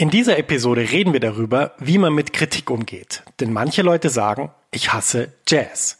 [0.00, 3.22] In dieser Episode reden wir darüber, wie man mit Kritik umgeht.
[3.38, 5.98] Denn manche Leute sagen, ich hasse Jazz.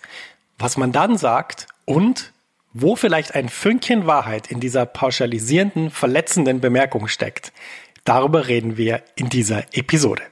[0.59, 2.33] Was man dann sagt und
[2.73, 7.53] wo vielleicht ein Fünkchen Wahrheit in dieser pauschalisierenden, verletzenden Bemerkung steckt.
[8.05, 10.23] Darüber reden wir in dieser Episode.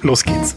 [0.00, 0.56] Los geht's.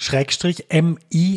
[0.00, 1.32] Schrägstrich M-I-N-I-L-E-S-S-O-N.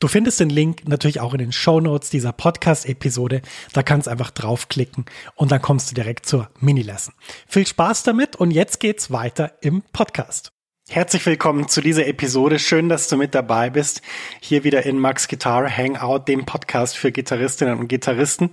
[0.00, 3.40] Du findest den Link natürlich auch in den Show Notes dieser Podcast-Episode.
[3.72, 7.14] Da kannst du einfach draufklicken und dann kommst du direkt zur Mini-Lesson.
[7.48, 10.52] Viel Spaß damit und jetzt geht's weiter im Podcast.
[10.90, 12.58] Herzlich willkommen zu dieser Episode.
[12.58, 14.02] Schön, dass du mit dabei bist.
[14.40, 18.50] Hier wieder in Max Guitar Hangout, dem Podcast für Gitarristinnen und Gitarristen.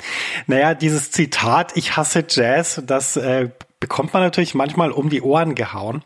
[0.47, 3.49] Naja, dieses Zitat, ich hasse Jazz, das äh,
[3.85, 6.01] bekommt man natürlich manchmal um die Ohren gehauen.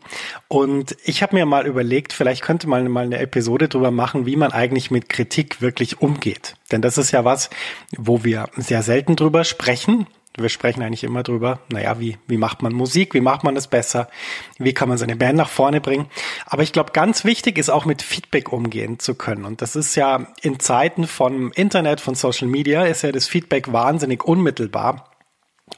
[0.48, 4.36] Und ich habe mir mal überlegt, vielleicht könnte man mal eine Episode drüber machen, wie
[4.36, 6.56] man eigentlich mit Kritik wirklich umgeht.
[6.72, 7.48] Denn das ist ja was,
[7.96, 10.06] wo wir sehr selten drüber sprechen.
[10.36, 13.66] Wir sprechen eigentlich immer drüber, naja, wie, wie macht man Musik, wie macht man es
[13.66, 14.10] besser,
[14.58, 16.04] wie kann man seine Band nach vorne bringen.
[16.44, 19.46] Aber ich glaube, ganz wichtig ist auch mit Feedback umgehen zu können.
[19.46, 23.72] Und das ist ja in Zeiten von Internet, von Social Media, ist ja das Feedback
[23.72, 25.09] wahnsinnig unmittelbar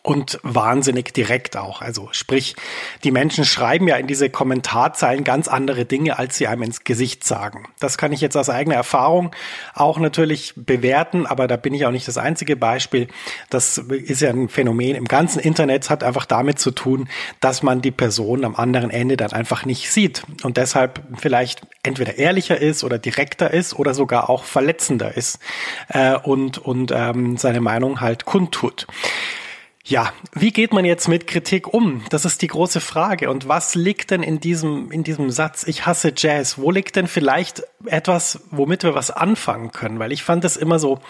[0.03, 1.81] und wahnsinnig direkt auch.
[1.81, 2.57] Also sprich,
[3.05, 7.25] die Menschen schreiben ja in diese Kommentarzeilen ganz andere Dinge, als sie einem ins Gesicht
[7.25, 7.69] sagen.
[7.79, 9.31] Das kann ich jetzt aus eigener Erfahrung
[9.75, 13.07] auch natürlich bewerten, aber da bin ich auch nicht das einzige Beispiel.
[13.49, 17.09] Das ist ja ein Phänomen im ganzen Internet, hat einfach damit zu tun,
[17.39, 22.19] dass man die Person am anderen Ende dann einfach nicht sieht und deshalb vielleicht entweder
[22.19, 25.39] ehrlicher ist oder direkter ist oder sogar auch verletzender ist
[25.89, 28.87] äh, und, und ähm, seine Meinung halt kundtut.
[29.85, 32.05] Ja, wie geht man jetzt mit Kritik um?
[32.09, 33.29] Das ist die große Frage.
[33.31, 36.57] Und was liegt denn in diesem, in diesem Satz, ich hasse Jazz?
[36.57, 39.99] Wo liegt denn vielleicht etwas, womit wir was anfangen können?
[39.99, 41.01] Weil ich fand es immer so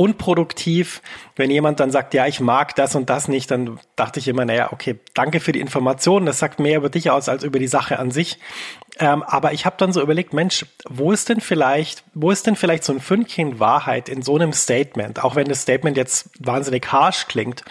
[0.00, 1.02] unproduktiv,
[1.36, 4.46] wenn jemand dann sagt, ja, ich mag das und das nicht, dann dachte ich immer,
[4.46, 6.24] naja, okay, danke für die Information.
[6.24, 8.38] Das sagt mehr über dich aus als über die Sache an sich.
[8.98, 12.56] Ähm, aber ich habe dann so überlegt, Mensch, wo ist denn vielleicht, wo ist denn
[12.56, 16.90] vielleicht so ein Fünkchen Wahrheit in so einem Statement, auch wenn das Statement jetzt wahnsinnig
[16.90, 17.62] harsh klingt?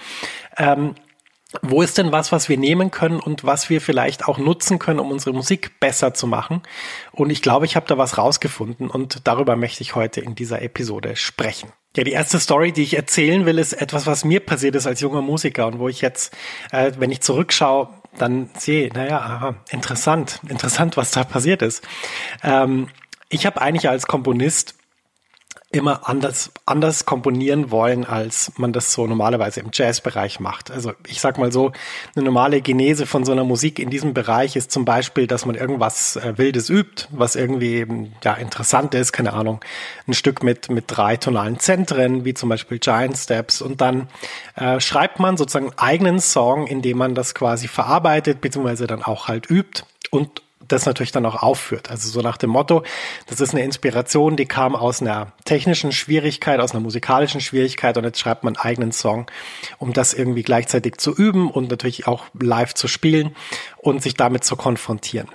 [0.55, 0.93] Ähm,
[1.63, 4.99] wo ist denn was, was wir nehmen können und was wir vielleicht auch nutzen können,
[4.99, 6.61] um unsere Musik besser zu machen?
[7.11, 10.61] Und ich glaube, ich habe da was rausgefunden und darüber möchte ich heute in dieser
[10.61, 11.71] Episode sprechen.
[11.95, 14.99] Ja, die erste Story, die ich erzählen will, ist etwas, was mir passiert ist als
[14.99, 16.35] junger Musiker und wo ich jetzt,
[16.71, 21.87] äh, wenn ich zurückschaue, dann sehe, naja, aha, interessant, interessant, was da passiert ist.
[22.43, 22.89] Ähm,
[23.29, 24.75] ich habe eigentlich als Komponist
[25.71, 30.71] immer anders, anders komponieren wollen, als man das so normalerweise im Jazzbereich macht.
[30.71, 31.73] Also ich sag mal so,
[32.15, 35.53] eine normale Genese von so einer Musik in diesem Bereich ist zum Beispiel, dass man
[35.53, 37.85] irgendwas äh, Wildes übt, was irgendwie
[38.23, 39.61] ja interessant ist, keine Ahnung,
[40.07, 44.07] ein Stück mit, mit drei tonalen Zentren, wie zum Beispiel Giant Steps, und dann
[44.55, 49.03] äh, schreibt man sozusagen einen eigenen Song, in dem man das quasi verarbeitet, beziehungsweise dann
[49.03, 51.89] auch halt übt und das natürlich dann auch aufführt.
[51.89, 52.83] Also so nach dem Motto,
[53.27, 58.03] das ist eine Inspiration, die kam aus einer technischen Schwierigkeit, aus einer musikalischen Schwierigkeit und
[58.03, 59.27] jetzt schreibt man einen eigenen Song,
[59.77, 63.35] um das irgendwie gleichzeitig zu üben und natürlich auch live zu spielen
[63.77, 65.29] und sich damit zu konfrontieren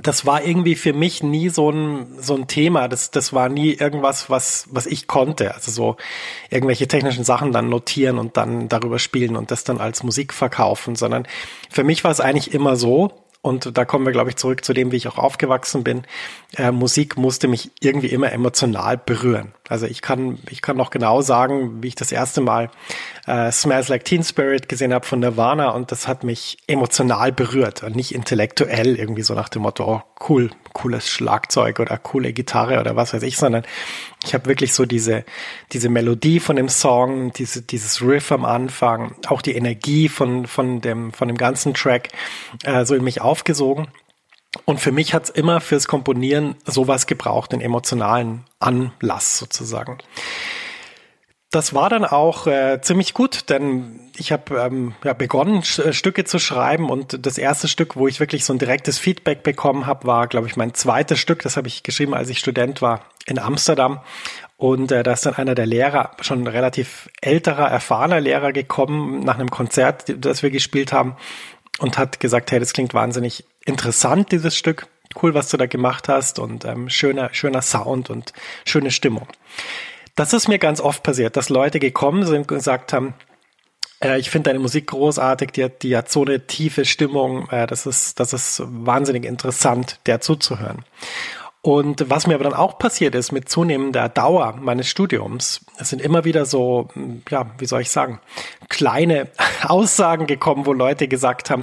[0.00, 2.88] das war irgendwie für mich nie so ein, so ein Thema.
[2.88, 5.54] Das, das war nie irgendwas, was, was ich konnte.
[5.54, 5.96] Also so
[6.48, 10.96] irgendwelche technischen Sachen dann notieren und dann darüber spielen und das dann als Musik verkaufen,
[10.96, 11.26] sondern
[11.68, 13.12] für mich war es eigentlich immer so,
[13.44, 16.04] und da kommen wir, glaube ich, zurück zu dem, wie ich auch aufgewachsen bin.
[16.56, 19.52] Äh, Musik musste mich irgendwie immer emotional berühren.
[19.68, 22.70] Also ich kann, ich kann noch genau sagen, wie ich das erste Mal
[23.26, 27.82] äh, Smells Like Teen Spirit gesehen habe von Nirvana und das hat mich emotional berührt
[27.82, 32.80] und nicht intellektuell irgendwie so nach dem Motto, oh, cool, cooles Schlagzeug oder coole Gitarre
[32.80, 33.64] oder was weiß ich, sondern
[34.24, 35.24] ich habe wirklich so diese,
[35.72, 40.80] diese Melodie von dem Song, diese, dieses Riff am Anfang, auch die Energie von, von,
[40.80, 42.08] dem, von dem ganzen Track
[42.64, 43.88] äh, so in mich aufgesogen.
[44.66, 49.98] Und für mich hat's immer fürs Komponieren sowas gebraucht, den emotionalen Anlass sozusagen.
[51.54, 56.24] Das war dann auch äh, ziemlich gut, denn ich habe ähm, ja, begonnen, Sch Stücke
[56.24, 60.04] zu schreiben und das erste Stück, wo ich wirklich so ein direktes Feedback bekommen habe,
[60.04, 61.42] war, glaube ich, mein zweites Stück.
[61.42, 64.00] Das habe ich geschrieben, als ich Student war in Amsterdam.
[64.56, 69.38] Und äh, da ist dann einer der Lehrer, schon relativ älterer, erfahrener Lehrer gekommen nach
[69.38, 71.14] einem Konzert, das wir gespielt haben
[71.78, 74.88] und hat gesagt, hey, das klingt wahnsinnig interessant, dieses Stück.
[75.22, 78.32] Cool, was du da gemacht hast und ähm, schöner, schöner Sound und
[78.64, 79.28] schöne Stimmung.
[80.14, 83.14] Das ist mir ganz oft passiert, dass Leute gekommen sind und gesagt haben,
[84.00, 87.66] äh, ich finde deine Musik großartig, die hat, die hat so eine tiefe Stimmung, äh,
[87.66, 90.84] das ist, das ist wahnsinnig interessant, der zuzuhören.
[91.62, 96.02] Und was mir aber dann auch passiert ist mit zunehmender Dauer meines Studiums, es sind
[96.02, 96.88] immer wieder so,
[97.30, 98.20] ja, wie soll ich sagen,
[98.68, 99.28] kleine
[99.62, 101.62] Aussagen gekommen, wo Leute gesagt haben,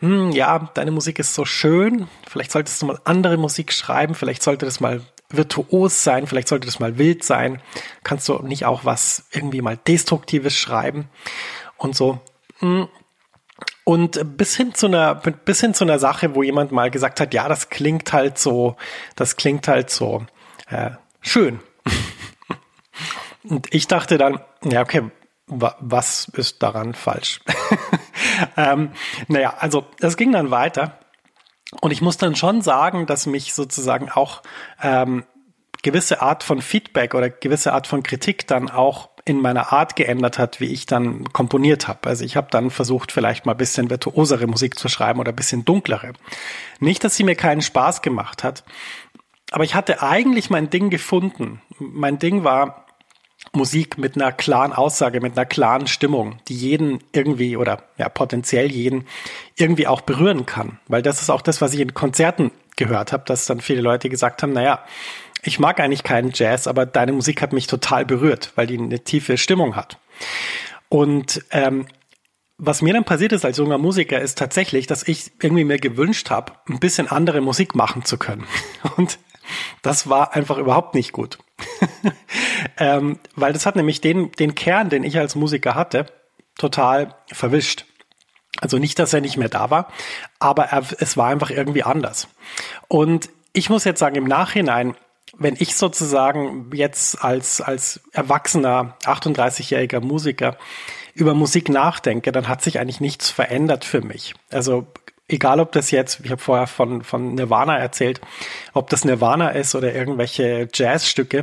[0.00, 4.42] hm, ja, deine Musik ist so schön, vielleicht solltest du mal andere Musik schreiben, vielleicht
[4.42, 5.00] sollte das mal
[5.30, 7.60] virtuos sein, vielleicht sollte das mal wild sein,
[8.04, 11.08] kannst du nicht auch was irgendwie mal Destruktives schreiben
[11.76, 12.20] und so.
[12.58, 12.88] Hm,
[13.84, 17.32] und bis hin zu einer, bis hin zu einer Sache, wo jemand mal gesagt hat,
[17.32, 18.76] ja, das klingt halt so,
[19.14, 20.26] das klingt halt so
[20.68, 20.90] äh,
[21.20, 21.60] schön.
[23.44, 25.10] Und ich dachte dann, ja, okay,
[25.46, 27.40] wa was ist daran falsch?
[28.56, 28.90] ähm,
[29.28, 30.98] naja, also es ging dann weiter.
[31.80, 34.42] Und ich muss dann schon sagen, dass mich sozusagen auch
[34.82, 35.24] ähm,
[35.82, 40.38] gewisse Art von Feedback oder gewisse Art von Kritik dann auch in meiner Art geändert
[40.38, 42.08] hat, wie ich dann komponiert habe.
[42.08, 46.12] Also ich habe dann versucht, vielleicht mal bisschen virtuosere Musik zu schreiben oder bisschen dunklere.
[46.78, 48.62] Nicht, dass sie mir keinen Spaß gemacht hat,
[49.50, 51.60] aber ich hatte eigentlich mein Ding gefunden.
[51.78, 52.85] Mein Ding war
[53.56, 58.70] Musik mit einer klaren Aussage, mit einer klaren Stimmung, die jeden irgendwie oder ja potenziell
[58.70, 59.06] jeden
[59.56, 60.78] irgendwie auch berühren kann.
[60.86, 64.08] Weil das ist auch das, was ich in Konzerten gehört habe, dass dann viele Leute
[64.08, 64.84] gesagt haben, naja,
[65.42, 69.00] ich mag eigentlich keinen Jazz, aber deine Musik hat mich total berührt, weil die eine
[69.00, 69.98] tiefe Stimmung hat.
[70.88, 71.86] Und ähm,
[72.58, 76.30] was mir dann passiert ist als junger Musiker, ist tatsächlich, dass ich irgendwie mir gewünscht
[76.30, 78.46] habe, ein bisschen andere Musik machen zu können.
[78.96, 79.18] Und
[79.82, 81.38] das war einfach überhaupt nicht gut.
[82.78, 86.06] ähm, weil das hat nämlich den, den Kern, den ich als Musiker hatte,
[86.58, 87.86] total verwischt.
[88.60, 89.92] Also nicht, dass er nicht mehr da war,
[90.38, 92.28] aber er, es war einfach irgendwie anders.
[92.88, 94.96] Und ich muss jetzt sagen, im Nachhinein
[95.38, 100.56] wenn ich sozusagen jetzt als, als erwachsener 38-jähriger Musiker
[101.14, 104.34] über Musik nachdenke, dann hat sich eigentlich nichts verändert für mich.
[104.50, 104.86] Also
[105.28, 108.20] egal ob das jetzt, ich habe vorher von, von Nirvana erzählt,
[108.72, 111.42] ob das Nirvana ist oder irgendwelche Jazzstücke,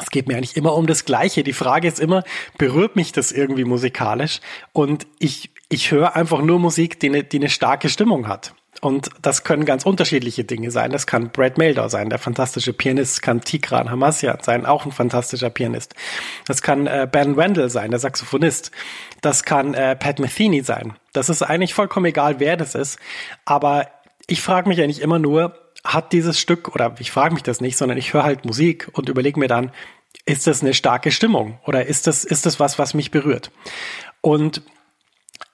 [0.00, 1.42] es geht mir eigentlich immer um das Gleiche.
[1.42, 2.22] Die Frage ist immer,
[2.58, 4.40] berührt mich das irgendwie musikalisch?
[4.72, 8.54] Und ich, ich höre einfach nur Musik, die eine, die eine starke Stimmung hat.
[8.80, 10.90] Und das können ganz unterschiedliche Dinge sein.
[10.90, 15.50] Das kann Brad Mailer sein, der fantastische Pianist, kann Tigran Hamasyan sein, auch ein fantastischer
[15.50, 15.94] Pianist.
[16.46, 18.70] Das kann äh, Ben Wendell sein, der Saxophonist.
[19.20, 20.94] Das kann äh, Pat Metheny sein.
[21.12, 22.98] Das ist eigentlich vollkommen egal, wer das ist.
[23.44, 23.88] Aber
[24.26, 27.76] ich frage mich eigentlich immer nur, hat dieses Stück, oder ich frage mich das nicht,
[27.76, 29.72] sondern ich höre halt Musik und überlege mir dann,
[30.24, 33.50] ist das eine starke Stimmung oder ist das, ist das was, was mich berührt?
[34.20, 34.62] Und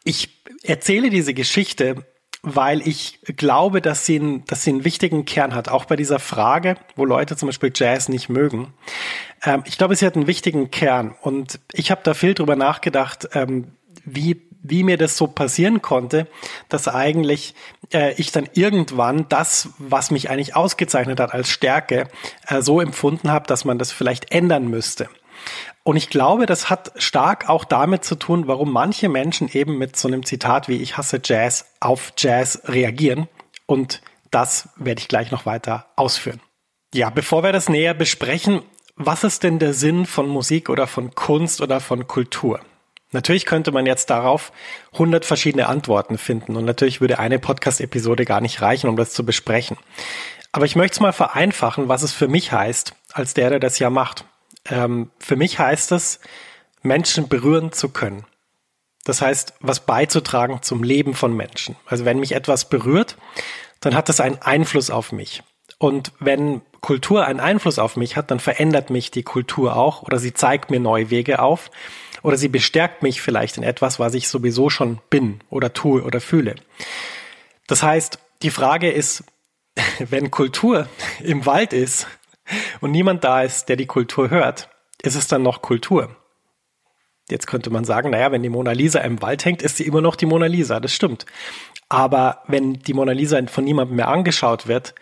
[0.05, 2.05] ich erzähle diese Geschichte
[2.49, 6.21] weil ich glaube, dass sie, einen, dass sie einen wichtigen Kern hat, auch bei dieser
[6.21, 8.73] Frage, wo Leute zum Beispiel Jazz nicht mögen.
[9.45, 13.29] Ähm, ich glaube, sie hat einen wichtigen Kern und ich habe da viel drüber nachgedacht,
[13.35, 13.73] ähm,
[14.05, 16.27] wie wie mir das so passieren konnte,
[16.69, 17.55] dass eigentlich
[17.93, 22.09] äh, ich dann irgendwann das, was mich eigentlich ausgezeichnet hat als Stärke,
[22.49, 25.09] äh, so empfunden habe, dass man das vielleicht ändern müsste.
[25.83, 29.97] Und ich glaube, das hat stark auch damit zu tun, warum manche Menschen eben mit
[29.97, 33.29] so einem Zitat wie ich hasse Jazz auf Jazz reagieren
[33.67, 36.41] und das werde ich gleich noch weiter ausführen.
[36.95, 38.63] Ja, bevor wir das näher besprechen,
[38.97, 42.61] was ist denn der Sinn von Musik oder von Kunst oder von Kultur?
[43.13, 44.53] Natürlich könnte man jetzt darauf
[44.95, 49.25] 100 verschiedene Antworten finden und natürlich würde eine Podcast-Episode gar nicht reichen, um das zu
[49.25, 49.77] besprechen.
[50.53, 53.79] Aber ich möchte es mal vereinfachen, was es für mich heißt, als der, der das
[53.79, 54.25] ja macht.
[54.71, 56.21] Ähm, für mich heißt es,
[56.83, 58.25] Menschen berühren zu können.
[59.05, 61.77] Das heißt, was beizutragen zum Leben von Menschen.
[61.87, 63.17] Also wenn mich etwas berührt,
[63.81, 65.43] dann hat das einen Einfluss auf mich.
[65.79, 70.19] Und wenn Kultur einen Einfluss auf mich hat, dann verändert mich die Kultur auch oder
[70.19, 71.71] sie zeigt mir neue Wege auf
[72.23, 76.21] oder sie bestärkt mich vielleicht in etwas, was ich sowieso schon bin oder tue oder
[76.21, 76.57] fühle.
[77.67, 79.25] Das heißt, die Frage ist,
[79.99, 80.89] wenn Kultur
[81.23, 82.07] im Wald ist
[82.81, 84.69] und niemand da ist, der die Kultur hört,
[85.03, 86.17] ist es dann noch Kultur?
[87.29, 90.01] Jetzt könnte man sagen, naja, wenn die Mona Lisa im Wald hängt, ist sie immer
[90.01, 90.79] noch die Mona Lisa.
[90.79, 91.27] Das stimmt.
[91.89, 94.95] Aber wenn die Mona Lisa von niemandem mehr angeschaut wird,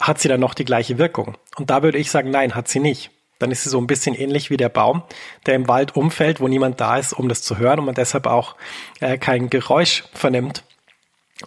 [0.00, 1.36] hat sie dann noch die gleiche Wirkung?
[1.56, 3.10] Und da würde ich sagen, nein, hat sie nicht.
[3.38, 5.02] Dann ist sie so ein bisschen ähnlich wie der Baum,
[5.46, 8.26] der im Wald umfällt, wo niemand da ist, um das zu hören und man deshalb
[8.26, 8.56] auch
[9.00, 10.64] äh, kein Geräusch vernimmt,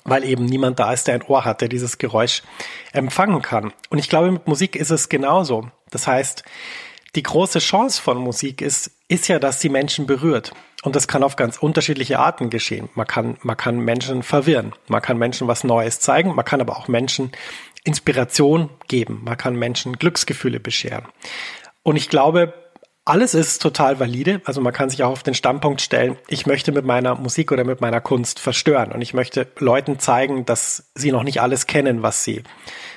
[0.03, 2.43] weil eben niemand da ist, der ein Ohr hat, der dieses Geräusch
[2.91, 3.73] empfangen kann.
[3.89, 5.69] Und ich glaube, mit Musik ist es genauso.
[5.91, 6.43] Das heißt,
[7.15, 10.53] die große Chance von Musik ist, ist ja, dass sie Menschen berührt.
[10.83, 12.89] Und das kann auf ganz unterschiedliche Arten geschehen.
[12.93, 14.73] Man kann, man kann Menschen verwirren.
[14.87, 16.35] Man kann Menschen was Neues zeigen.
[16.35, 17.31] Man kann aber auch Menschen
[17.83, 19.21] Inspiration geben.
[19.23, 21.05] Man kann Menschen Glücksgefühle bescheren.
[21.81, 22.53] Und ich glaube,
[23.05, 24.41] alles ist total valide.
[24.45, 27.63] Also man kann sich auch auf den Standpunkt stellen, ich möchte mit meiner Musik oder
[27.63, 28.91] mit meiner Kunst verstören.
[28.91, 32.43] Und ich möchte Leuten zeigen, dass sie noch nicht alles kennen, was sie,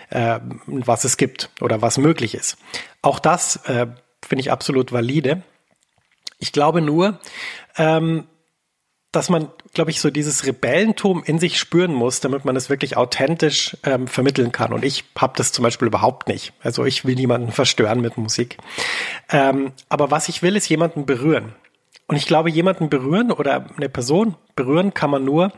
[0.08, 2.56] äh, was es gibt oder was möglich ist.
[3.02, 3.86] Auch das äh,
[4.26, 5.42] finde ich absolut valide.
[6.38, 7.20] Ich glaube nur,
[7.76, 8.26] ähm,
[9.12, 12.96] dass man, glaube ich, so dieses Rebellentum in sich spüren muss, damit man es wirklich
[12.96, 14.72] authentisch ähm, vermitteln kann.
[14.72, 16.52] Und ich habe das zum Beispiel überhaupt nicht.
[16.62, 18.58] Also ich will niemanden verstören mit Musik.
[19.30, 21.54] Ähm, aber was ich will, ist jemanden berühren.
[22.06, 25.52] Und ich glaube, jemanden berühren oder eine Person berühren kann man nur,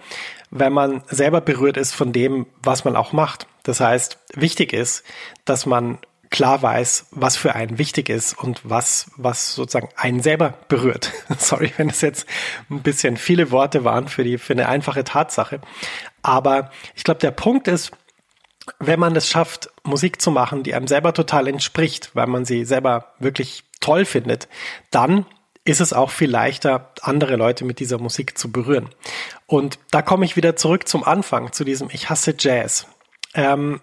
[0.50, 3.46] wenn man selber berührt ist von dem, was man auch macht.
[3.62, 5.04] Das heißt, wichtig ist,
[5.44, 5.98] dass man
[6.30, 11.12] klar weiß, was für einen wichtig ist und was, was sozusagen einen selber berührt.
[11.38, 12.26] Sorry, wenn es jetzt
[12.70, 15.60] ein bisschen viele Worte waren für die, für eine einfache Tatsache.
[16.22, 17.90] Aber ich glaube, der Punkt ist,
[18.78, 22.64] wenn man es schafft, Musik zu machen, die einem selber total entspricht, weil man sie
[22.64, 24.48] selber wirklich toll findet,
[24.90, 25.26] dann
[25.64, 28.88] ist es auch viel leichter, andere Leute mit dieser Musik zu berühren.
[29.46, 32.86] Und da komme ich wieder zurück zum Anfang, zu diesem Ich hasse Jazz.
[33.34, 33.80] Ähm,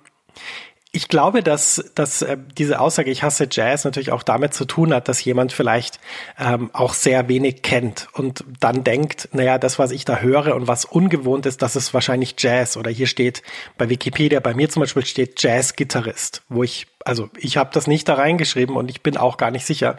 [0.98, 4.92] ich glaube, dass, dass äh, diese Aussage, ich hasse Jazz, natürlich auch damit zu tun
[4.92, 6.00] hat, dass jemand vielleicht
[6.40, 10.68] ähm, auch sehr wenig kennt und dann denkt, naja, das, was ich da höre und
[10.68, 12.78] was ungewohnt ist, das ist wahrscheinlich Jazz.
[12.78, 13.44] Oder hier steht
[13.78, 18.10] bei Wikipedia, bei mir zum Beispiel steht Jazz-Gitarrist, wo ich, also ich habe das nicht
[18.10, 19.98] da reingeschrieben und ich bin auch gar nicht sicher,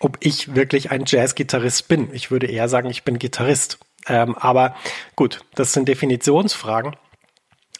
[0.00, 2.10] ob ich wirklich ein Jazz-Gitarrist bin.
[2.12, 3.78] Ich würde eher sagen, ich bin Gitarrist.
[4.06, 4.76] Ähm, aber
[5.16, 6.96] gut, das sind Definitionsfragen.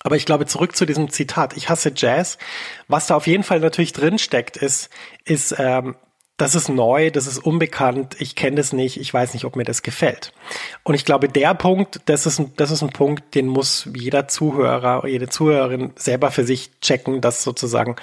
[0.04, 2.37] Aber ich glaube, zurück zu diesem Zitat, ich hasse Jazz.
[2.88, 4.90] Was da auf jeden Fall natürlich drin steckt, ist,
[5.25, 5.96] ist, ähm,
[6.37, 9.64] das ist neu, das ist unbekannt, ich kenne das nicht, ich weiß nicht, ob mir
[9.64, 10.34] das gefällt.
[10.82, 15.06] Und ich glaube, der Punkt, das ist, das ist ein Punkt, den muss jeder Zuhörer,
[15.06, 17.96] jede Zuhörerin selber für sich checken, dass sozusagen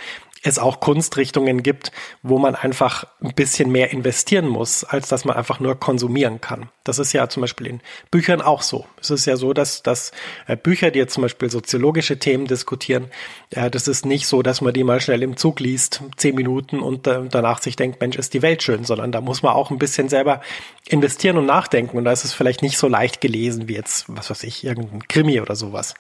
[0.44, 1.92] es auch Kunstrichtungen gibt,
[2.24, 6.70] wo man einfach ein bisschen mehr investieren muss, als dass man einfach nur konsumieren kann.
[6.84, 8.88] Das ist ja zum Beispiel in Büchern auch so.
[9.00, 10.12] Es ist ja so, dass, dass
[10.48, 13.12] äh, Bücher, die jetzt zum Beispiel soziologische Themen diskutieren,
[13.52, 16.80] äh, das ist nicht so, dass man die mal schnell im Zug liest, zehn Minuten
[16.80, 19.78] und danach sich denkt, Mensch, ist die Welt schön, sondern da muss man auch ein
[19.78, 20.42] bisschen selber
[20.88, 21.98] investieren und nachdenken.
[21.98, 25.08] Und da ist es vielleicht nicht so leicht gelesen wie jetzt, was weiß ich, irgendein
[25.08, 25.94] Krimi oder sowas.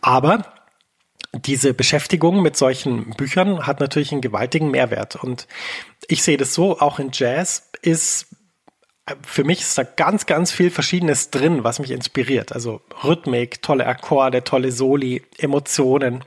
[0.00, 0.55] Aber
[1.42, 5.16] diese Beschäftigung mit solchen Büchern hat natürlich einen gewaltigen Mehrwert.
[5.16, 5.46] Und
[6.08, 8.28] ich sehe das so, auch in Jazz ist
[9.24, 12.52] für mich ist da ganz, ganz viel Verschiedenes drin, was mich inspiriert.
[12.52, 16.24] Also Rhythmik, tolle Akkorde, tolle Soli, Emotionen,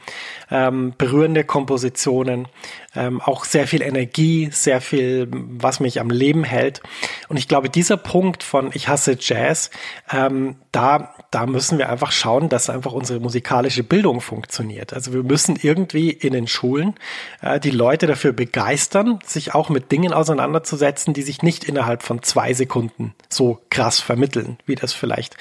[0.50, 2.48] ähm, berührende Kompositionen,
[2.96, 6.82] ähm, auch sehr viel Energie, sehr viel, was mich am Leben hält.
[7.28, 9.70] Und ich glaube, dieser Punkt von Ich hasse Jazz,
[10.12, 14.94] ähm, da da müssen wir einfach schauen, dass einfach unsere musikalische Bildung funktioniert.
[14.94, 16.96] Also wir müssen irgendwie in den Schulen
[17.42, 22.24] äh, die Leute dafür begeistern, sich auch mit Dingen auseinanderzusetzen, die sich nicht innerhalb von
[22.24, 25.38] zwei Sekunden so krass vermitteln, wie das vielleicht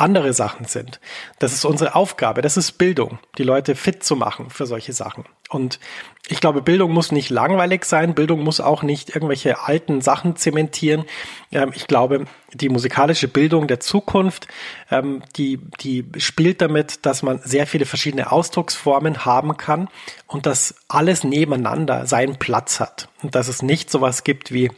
[0.00, 1.00] andere Sachen sind.
[1.38, 5.24] Das ist unsere Aufgabe, das ist Bildung, die Leute fit zu machen für solche Sachen.
[5.48, 5.80] Und
[6.28, 11.04] ich glaube, Bildung muss nicht langweilig sein, Bildung muss auch nicht irgendwelche alten Sachen zementieren.
[11.50, 14.46] Ähm, ich glaube, die musikalische Bildung der Zukunft,
[14.90, 19.88] ähm, die, die spielt damit, dass man sehr viele verschiedene Ausdrucksformen haben kann
[20.26, 23.08] und dass alles nebeneinander seinen Platz hat.
[23.22, 24.70] Und dass es nicht sowas gibt wie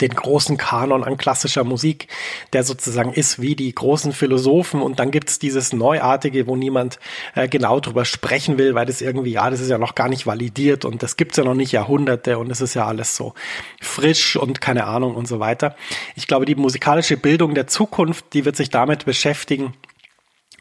[0.00, 2.08] den großen Kanon an klassischer Musik,
[2.52, 6.98] der sozusagen ist wie die großen Philosophen und dann gibt's dieses Neuartige, wo niemand
[7.34, 10.26] äh, genau drüber sprechen will, weil das irgendwie, ja, das ist ja noch gar nicht
[10.26, 13.34] validiert und das gibt's ja noch nicht Jahrhunderte und es ist ja alles so
[13.80, 15.76] frisch und keine Ahnung und so weiter.
[16.14, 19.74] Ich glaube, die musikalische Bildung der Zukunft, die wird sich damit beschäftigen,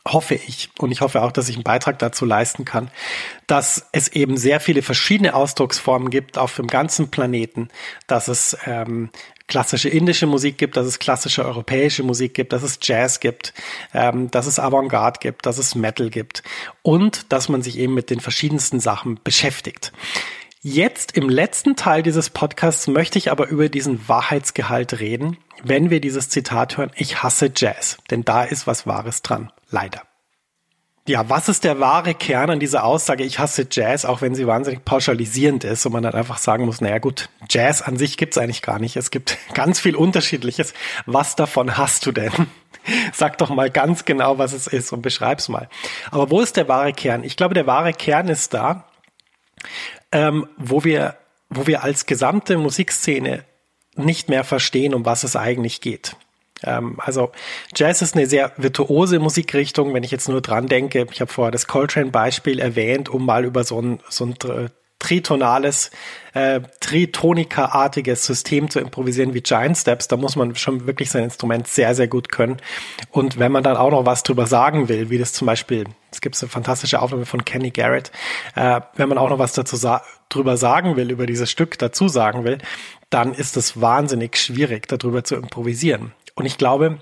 [0.07, 2.89] hoffe ich, und ich hoffe auch, dass ich einen Beitrag dazu leisten kann,
[3.47, 7.69] dass es eben sehr viele verschiedene Ausdrucksformen gibt auf dem ganzen Planeten,
[8.07, 9.09] dass es ähm,
[9.47, 13.53] klassische indische Musik gibt, dass es klassische europäische Musik gibt, dass es Jazz gibt,
[13.93, 16.43] ähm, dass es Avantgarde gibt, dass es Metal gibt
[16.83, 19.91] und dass man sich eben mit den verschiedensten Sachen beschäftigt.
[20.61, 26.01] Jetzt im letzten Teil dieses Podcasts möchte ich aber über diesen Wahrheitsgehalt reden, wenn wir
[26.01, 29.53] dieses Zitat hören, ich hasse Jazz, denn da ist was Wahres dran.
[29.69, 30.01] Leider.
[31.07, 34.47] Ja, was ist der wahre Kern an dieser Aussage, ich hasse Jazz, auch wenn sie
[34.47, 38.37] wahnsinnig pauschalisierend ist und man dann einfach sagen muss, naja gut, Jazz an sich gibt's
[38.37, 38.97] eigentlich gar nicht.
[38.97, 40.73] Es gibt ganz viel Unterschiedliches.
[41.05, 42.33] Was davon hast du denn?
[43.13, 45.69] Sag doch mal ganz genau, was es ist und beschreib's mal.
[46.11, 47.23] Aber wo ist der wahre Kern?
[47.23, 48.89] Ich glaube, der wahre Kern ist da,
[50.11, 51.17] ähm, wo wir,
[51.49, 53.43] wo wir als gesamte Musikszene
[53.95, 56.15] nicht mehr verstehen, um was es eigentlich geht.
[56.63, 57.31] Ähm, also
[57.75, 61.07] Jazz ist eine sehr virtuose Musikrichtung, wenn ich jetzt nur dran denke.
[61.11, 64.35] Ich habe vorher das Coltrane-Beispiel erwähnt, um mal über so ein, so ein
[64.99, 65.91] tritonales,
[66.33, 71.67] äh, Tritonika-artiges System zu improvisieren wie Giant Steps, da muss man schon wirklich sein Instrument
[71.67, 72.57] sehr, sehr gut können.
[73.09, 76.21] Und wenn man dann auch noch was drüber sagen will, wie das zum Beispiel, es
[76.21, 78.11] gibt eine fantastische Aufnahme von Kenny Garrett,
[78.55, 82.07] äh, wenn man auch noch was dazu sa drüber sagen will, über dieses Stück dazu
[82.07, 82.59] sagen will,
[83.09, 86.11] dann ist es wahnsinnig schwierig, darüber zu improvisieren.
[86.35, 86.99] Und ich glaube,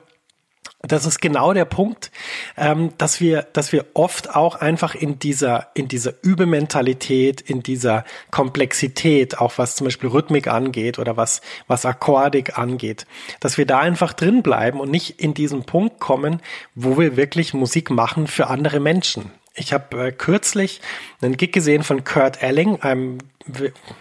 [0.82, 2.12] das ist genau der Punkt,
[2.56, 8.06] ähm, dass wir, dass wir oft auch einfach in dieser, in dieser Übementalität, in dieser
[8.30, 13.08] Komplexität, auch was zum Beispiel Rhythmik angeht oder was, was Akkordik angeht,
[13.40, 16.42] dass wir da einfach drin bleiben und nicht in diesen Punkt kommen,
[16.76, 19.32] wo wir wirklich Musik machen für andere Menschen.
[19.56, 20.82] Ich habe äh, kürzlich
[21.22, 23.18] einen Gig gesehen von Kurt Elling, einem,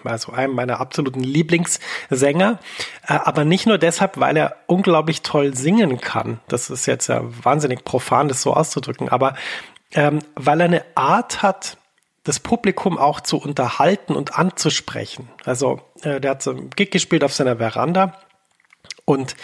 [0.05, 2.59] also einem meiner absoluten Lieblingssänger,
[3.07, 6.41] äh, aber nicht nur deshalb, weil er unglaublich toll singen kann.
[6.49, 9.35] Das ist jetzt ja wahnsinnig profan, das so auszudrücken, aber
[9.93, 11.79] ähm, weil er eine Art hat,
[12.25, 15.29] das Publikum auch zu unterhalten und anzusprechen.
[15.45, 18.19] Also äh, der hat so einen Gig gespielt auf seiner Veranda
[19.07, 19.37] und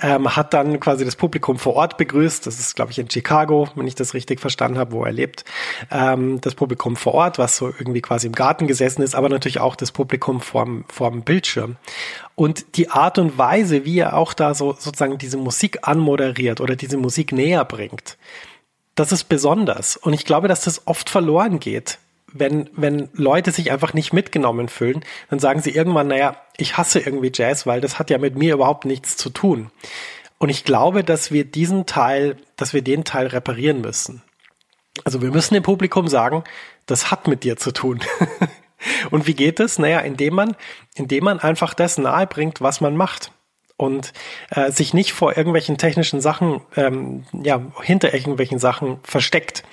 [0.00, 2.46] ähm, hat dann quasi das Publikum vor Ort begrüßt.
[2.46, 5.44] Das ist, glaube ich, in Chicago, wenn ich das richtig verstanden habe, wo er lebt.
[5.90, 9.60] Ähm, das Publikum vor Ort, was so irgendwie quasi im Garten gesessen ist, aber natürlich
[9.60, 11.76] auch das Publikum vorm, vorm Bildschirm.
[12.34, 16.74] Und die Art und Weise, wie er auch da so sozusagen diese Musik anmoderiert oder
[16.74, 18.16] diese Musik näher bringt,
[18.94, 19.98] das ist besonders.
[19.98, 21.98] Und ich glaube, dass das oft verloren geht
[22.32, 27.00] wenn, wenn Leute sich einfach nicht mitgenommen fühlen, dann sagen sie irgendwann, naja, ich hasse
[27.00, 29.70] irgendwie Jazz, weil das hat ja mit mir überhaupt nichts zu tun.
[30.38, 34.22] Und ich glaube, dass wir diesen Teil, dass wir den Teil reparieren müssen.
[35.04, 36.44] Also wir müssen dem Publikum sagen,
[36.86, 38.00] das hat mit dir zu tun.
[39.10, 39.78] Und wie geht es?
[39.78, 40.56] Naja, indem man,
[40.94, 43.32] indem man einfach das nahe bringt, was man macht
[43.80, 44.12] und
[44.50, 49.64] äh, sich nicht vor irgendwelchen technischen Sachen, ähm, ja, hinter irgendwelchen Sachen versteckt,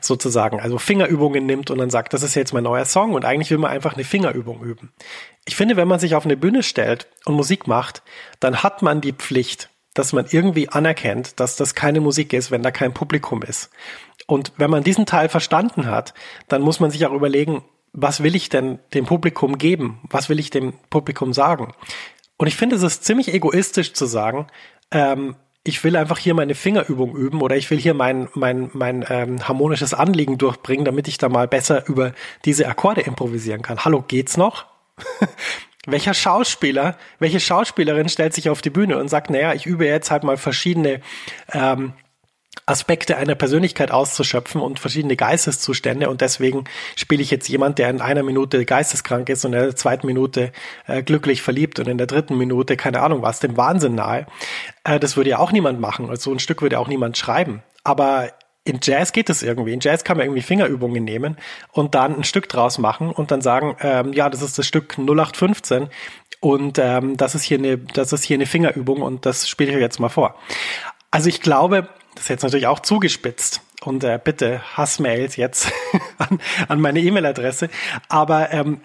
[0.00, 0.60] sozusagen.
[0.60, 3.58] Also Fingerübungen nimmt und dann sagt, das ist jetzt mein neuer Song und eigentlich will
[3.58, 4.92] man einfach eine Fingerübung üben.
[5.46, 8.04] Ich finde, wenn man sich auf eine Bühne stellt und Musik macht,
[8.38, 12.62] dann hat man die Pflicht, dass man irgendwie anerkennt, dass das keine Musik ist, wenn
[12.62, 13.70] da kein Publikum ist.
[14.28, 16.14] Und wenn man diesen Teil verstanden hat,
[16.46, 20.00] dann muss man sich auch überlegen, was will ich denn dem Publikum geben?
[20.10, 21.72] Was will ich dem Publikum sagen?
[22.36, 24.46] Und ich finde, es ist ziemlich egoistisch zu sagen,
[24.90, 29.04] ähm, ich will einfach hier meine Fingerübung üben oder ich will hier mein, mein, mein
[29.08, 32.12] ähm, harmonisches Anliegen durchbringen, damit ich da mal besser über
[32.44, 33.84] diese Akkorde improvisieren kann.
[33.84, 34.66] Hallo, geht's noch?
[35.86, 40.10] Welcher Schauspieler, welche Schauspielerin stellt sich auf die Bühne und sagt, naja, ich übe jetzt
[40.10, 41.00] halt mal verschiedene
[41.52, 41.92] ähm,
[42.66, 46.64] Aspekte einer Persönlichkeit auszuschöpfen und verschiedene Geisteszustände und deswegen
[46.96, 50.50] spiele ich jetzt jemand, der in einer Minute geisteskrank ist und in der zweiten Minute
[50.86, 54.26] äh, glücklich verliebt und in der dritten Minute keine Ahnung was, dem Wahnsinn nahe.
[54.82, 56.10] Äh, das würde ja auch niemand machen.
[56.10, 57.62] Also so ein Stück würde auch niemand schreiben.
[57.84, 58.30] Aber
[58.64, 59.72] in Jazz geht es irgendwie.
[59.72, 61.36] In Jazz kann man irgendwie Fingerübungen nehmen
[61.70, 64.98] und dann ein Stück draus machen und dann sagen, ähm, ja, das ist das Stück
[64.98, 65.88] 0815
[66.40, 69.76] und ähm, das ist hier eine, das ist hier eine Fingerübung und das spiele ich
[69.76, 70.34] euch jetzt mal vor.
[71.10, 73.60] Also ich glaube, das ist jetzt natürlich auch zugespitzt.
[73.84, 75.70] Und äh, bitte Hassmails jetzt
[76.18, 77.68] an, an meine E-Mail-Adresse.
[78.08, 78.80] Aber ähm,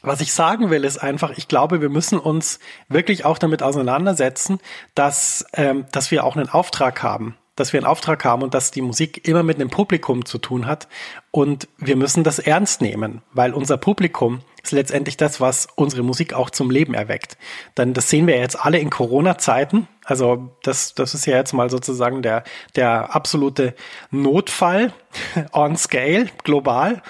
[0.00, 4.58] was ich sagen will, ist einfach, ich glaube, wir müssen uns wirklich auch damit auseinandersetzen,
[4.94, 8.70] dass, ähm, dass wir auch einen Auftrag haben dass wir einen Auftrag haben und dass
[8.70, 10.88] die Musik immer mit einem Publikum zu tun hat.
[11.30, 16.34] Und wir müssen das ernst nehmen, weil unser Publikum ist letztendlich das, was unsere Musik
[16.34, 17.36] auch zum Leben erweckt.
[17.74, 19.88] Dann das sehen wir jetzt alle in Corona-Zeiten.
[20.04, 22.44] Also das, das ist ja jetzt mal sozusagen der,
[22.76, 23.74] der absolute
[24.10, 24.92] Notfall
[25.52, 27.02] on scale, global.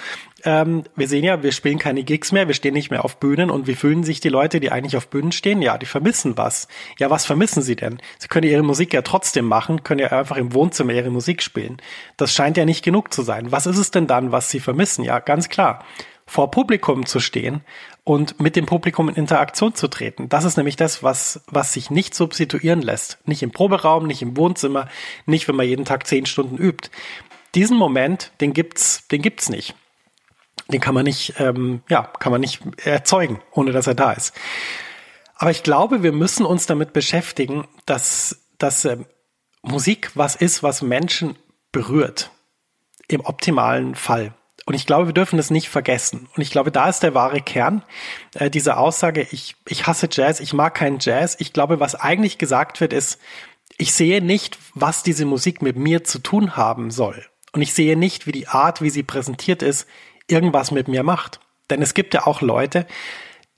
[0.44, 3.50] Ähm, wir sehen ja, wir spielen keine Gigs mehr, wir stehen nicht mehr auf Bühnen
[3.50, 5.62] und wie fühlen sich die Leute, die eigentlich auf Bühnen stehen?
[5.62, 6.66] Ja, die vermissen was.
[6.98, 7.98] Ja, was vermissen sie denn?
[8.18, 11.76] Sie können ihre Musik ja trotzdem machen, können ja einfach im Wohnzimmer ihre Musik spielen.
[12.16, 13.52] Das scheint ja nicht genug zu sein.
[13.52, 15.04] Was ist es denn dann, was sie vermissen?
[15.04, 15.84] Ja, ganz klar.
[16.26, 17.62] Vor Publikum zu stehen
[18.04, 20.28] und mit dem Publikum in Interaktion zu treten.
[20.28, 23.18] Das ist nämlich das, was, was sich nicht substituieren lässt.
[23.26, 24.88] Nicht im Proberaum, nicht im Wohnzimmer,
[25.26, 26.90] nicht wenn man jeden Tag zehn Stunden übt.
[27.54, 29.74] Diesen Moment, den gibt's, den gibt's nicht
[30.72, 34.34] den kann man nicht, ähm, ja, kann man nicht erzeugen, ohne dass er da ist.
[35.36, 39.06] Aber ich glaube, wir müssen uns damit beschäftigen, dass, dass ähm,
[39.62, 41.36] Musik was ist, was Menschen
[41.72, 42.30] berührt.
[43.08, 44.34] Im optimalen Fall.
[44.64, 46.28] Und ich glaube, wir dürfen das nicht vergessen.
[46.36, 47.84] Und ich glaube, da ist der wahre Kern
[48.34, 51.36] äh, dieser Aussage, ich, ich hasse Jazz, ich mag keinen Jazz.
[51.40, 53.18] Ich glaube, was eigentlich gesagt wird, ist,
[53.76, 57.26] ich sehe nicht, was diese Musik mit mir zu tun haben soll.
[57.52, 59.86] Und ich sehe nicht, wie die Art, wie sie präsentiert ist,
[60.28, 61.40] irgendwas mit mir macht.
[61.70, 62.86] Denn es gibt ja auch Leute,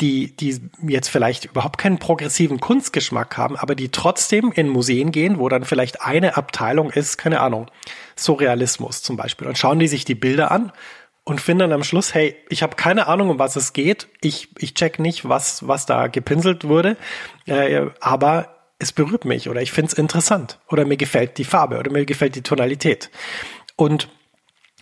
[0.01, 5.39] die, die jetzt vielleicht überhaupt keinen progressiven Kunstgeschmack haben, aber die trotzdem in Museen gehen,
[5.39, 7.71] wo dann vielleicht eine Abteilung ist, keine Ahnung,
[8.17, 9.47] Surrealismus zum Beispiel.
[9.47, 10.73] Und schauen die sich die Bilder an
[11.23, 14.09] und finden dann am Schluss, hey, ich habe keine Ahnung, um was es geht.
[14.21, 16.97] Ich, ich check nicht, was, was da gepinselt wurde,
[17.47, 21.79] äh, aber es berührt mich oder ich finde es interessant oder mir gefällt die Farbe
[21.79, 23.11] oder mir gefällt die Tonalität.
[23.77, 24.09] Und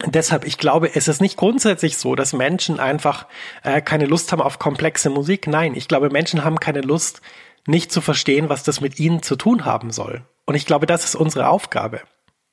[0.07, 3.27] Deshalb, ich glaube, es ist nicht grundsätzlich so, dass Menschen einfach
[3.63, 5.47] äh, keine Lust haben auf komplexe Musik.
[5.47, 7.21] Nein, ich glaube, Menschen haben keine Lust,
[7.67, 10.25] nicht zu verstehen, was das mit ihnen zu tun haben soll.
[10.47, 12.01] Und ich glaube, das ist unsere Aufgabe.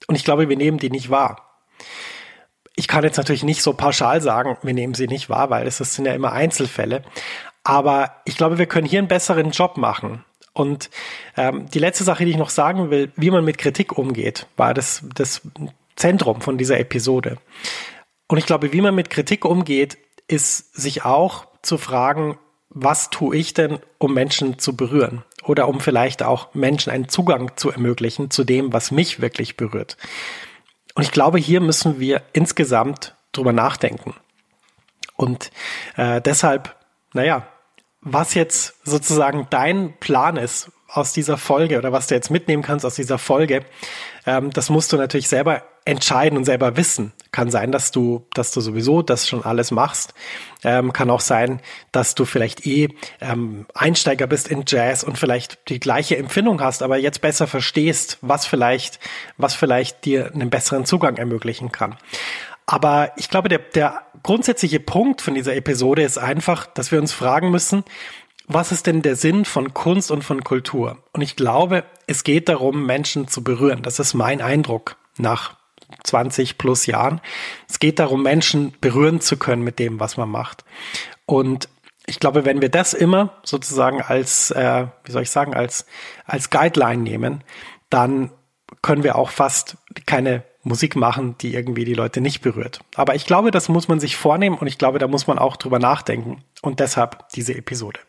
[0.07, 1.65] Und ich glaube, wir nehmen die nicht wahr.
[2.75, 5.77] Ich kann jetzt natürlich nicht so pauschal sagen, wir nehmen sie nicht wahr, weil es
[5.77, 7.03] sind ja immer Einzelfälle.
[7.63, 10.23] Aber ich glaube, wir können hier einen besseren Job machen.
[10.53, 10.89] Und
[11.35, 14.73] ähm, die letzte Sache, die ich noch sagen will, wie man mit Kritik umgeht, war
[14.73, 15.41] das, das
[15.99, 17.37] Zentrum von dieser Episode.
[18.27, 22.37] Und ich glaube, wie man mit Kritik umgeht, ist sich auch zu fragen,
[22.69, 25.23] was tue ich denn, um Menschen zu berühren?
[25.43, 29.97] Oder um vielleicht auch Menschen einen Zugang zu ermöglichen zu dem, was mich wirklich berührt.
[30.95, 34.13] Und ich glaube, hier müssen wir insgesamt drüber nachdenken.
[35.15, 35.51] Und
[35.95, 36.75] äh, deshalb,
[37.13, 37.47] naja,
[38.01, 42.85] was jetzt sozusagen dein Plan ist aus dieser Folge oder was du jetzt mitnehmen kannst
[42.85, 43.65] aus dieser Folge,
[44.25, 47.13] ähm, das musst du natürlich selber entscheiden und selber wissen.
[47.31, 50.13] Kann sein, dass du, dass du sowieso das schon alles machst.
[50.63, 51.61] Ähm, kann auch sein,
[51.91, 52.89] dass du vielleicht eh
[53.21, 58.17] ähm, Einsteiger bist in Jazz und vielleicht die gleiche Empfindung hast, aber jetzt besser verstehst,
[58.21, 58.99] was vielleicht,
[59.37, 61.97] was vielleicht dir einen besseren Zugang ermöglichen kann.
[62.65, 67.13] Aber ich glaube, der, der grundsätzliche Punkt von dieser Episode ist einfach, dass wir uns
[67.13, 67.83] fragen müssen,
[68.47, 70.97] was ist denn der Sinn von Kunst und von Kultur?
[71.13, 73.83] Und ich glaube, es geht darum, Menschen zu berühren.
[73.83, 75.58] Das ist mein Eindruck nach
[76.03, 77.21] 20 plus Jahren.
[77.67, 80.63] Es geht darum, Menschen berühren zu können mit dem, was man macht.
[81.25, 81.69] Und
[82.05, 85.85] ich glaube, wenn wir das immer sozusagen als, äh, wie soll ich sagen, als,
[86.25, 87.43] als Guideline nehmen,
[87.89, 88.31] dann
[88.81, 92.79] können wir auch fast keine Musik machen, die irgendwie die Leute nicht berührt.
[92.95, 95.57] Aber ich glaube, das muss man sich vornehmen und ich glaube, da muss man auch
[95.57, 96.43] drüber nachdenken.
[96.61, 97.99] Und deshalb diese Episode.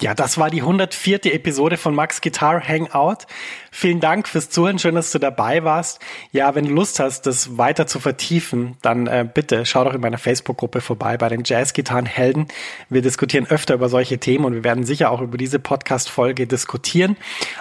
[0.00, 1.24] Ja, das war die 104.
[1.26, 3.26] Episode von Max Guitar Hangout.
[3.70, 4.80] Vielen Dank fürs Zuhören.
[4.80, 6.00] Schön, dass du dabei warst.
[6.32, 10.00] Ja, wenn du Lust hast, das weiter zu vertiefen, dann äh, bitte schau doch in
[10.00, 12.48] meiner Facebook-Gruppe vorbei bei den Jazz-Gitarren-Helden.
[12.88, 17.16] Wir diskutieren öfter über solche Themen und wir werden sicher auch über diese Podcast-Folge diskutieren.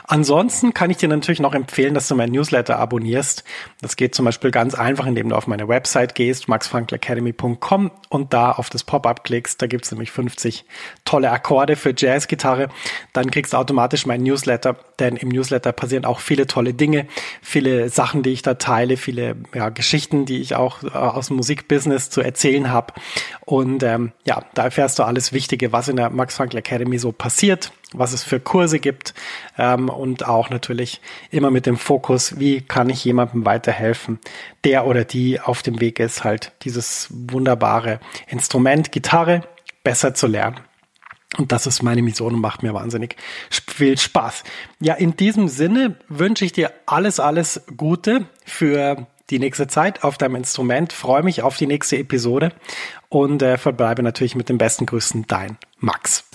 [0.06, 3.44] Ansonsten kann ich dir natürlich noch empfehlen, dass du mein Newsletter abonnierst.
[3.82, 8.52] Das geht zum Beispiel ganz einfach, indem du auf meine Website gehst, maxfrankelacademy.com und da
[8.52, 9.62] auf das Pop-up klickst.
[9.62, 10.66] Da gibt's nämlich 50
[11.06, 12.70] tolle Akkorde für Jazz Gitarre,
[13.14, 17.08] dann kriegst du automatisch meinen Newsletter, denn im Newsletter passieren auch viele tolle Dinge,
[17.42, 21.38] viele Sachen, die ich da teile, viele ja, Geschichten, die ich auch äh, aus dem
[21.38, 22.94] Musikbusiness zu erzählen habe.
[23.42, 27.12] Und ähm, ja, da erfährst du alles Wichtige, was in der Max Frankl Academy so
[27.12, 29.14] passiert, was es für Kurse gibt
[29.58, 34.20] ähm, und auch natürlich immer mit dem Fokus, wie kann ich jemandem weiterhelfen,
[34.64, 39.42] der oder die auf dem Weg ist, halt dieses wunderbare Instrument Gitarre
[39.84, 40.60] besser zu lernen.
[41.38, 43.16] Und das ist meine Mission und macht mir wahnsinnig
[43.50, 44.44] viel Spaß.
[44.80, 50.18] Ja, in diesem Sinne wünsche ich dir alles, alles Gute für die nächste Zeit auf
[50.18, 50.94] deinem Instrument.
[50.94, 52.52] Freue mich auf die nächste Episode
[53.10, 56.26] und äh, verbleibe natürlich mit den besten Grüßen, dein Max.